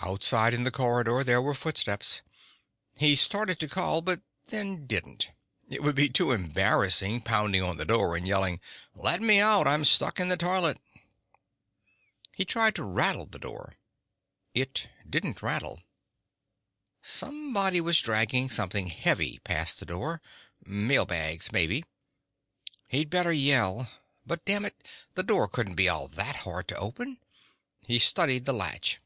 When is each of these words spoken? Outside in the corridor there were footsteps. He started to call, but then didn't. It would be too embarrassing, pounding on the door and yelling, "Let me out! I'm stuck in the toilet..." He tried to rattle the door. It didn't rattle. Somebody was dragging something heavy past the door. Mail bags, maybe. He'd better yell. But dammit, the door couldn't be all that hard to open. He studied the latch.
Outside 0.00 0.54
in 0.54 0.64
the 0.64 0.72
corridor 0.72 1.22
there 1.22 1.40
were 1.40 1.54
footsteps. 1.54 2.20
He 2.98 3.14
started 3.14 3.60
to 3.60 3.68
call, 3.68 4.02
but 4.02 4.20
then 4.46 4.88
didn't. 4.88 5.30
It 5.70 5.84
would 5.84 5.94
be 5.94 6.08
too 6.08 6.32
embarrassing, 6.32 7.20
pounding 7.20 7.62
on 7.62 7.76
the 7.76 7.84
door 7.84 8.16
and 8.16 8.26
yelling, 8.26 8.58
"Let 8.92 9.22
me 9.22 9.38
out! 9.38 9.68
I'm 9.68 9.84
stuck 9.84 10.18
in 10.18 10.26
the 10.28 10.36
toilet..." 10.36 10.78
He 12.36 12.44
tried 12.44 12.74
to 12.74 12.82
rattle 12.82 13.24
the 13.26 13.38
door. 13.38 13.74
It 14.52 14.88
didn't 15.08 15.44
rattle. 15.44 15.80
Somebody 17.00 17.80
was 17.80 18.00
dragging 18.00 18.50
something 18.50 18.88
heavy 18.88 19.38
past 19.44 19.78
the 19.78 19.86
door. 19.86 20.20
Mail 20.66 21.06
bags, 21.06 21.52
maybe. 21.52 21.84
He'd 22.88 23.10
better 23.10 23.32
yell. 23.32 23.88
But 24.26 24.44
dammit, 24.44 24.82
the 25.14 25.22
door 25.22 25.46
couldn't 25.46 25.76
be 25.76 25.88
all 25.88 26.08
that 26.08 26.34
hard 26.42 26.66
to 26.66 26.78
open. 26.78 27.20
He 27.86 28.00
studied 28.00 28.44
the 28.44 28.52
latch. 28.52 28.98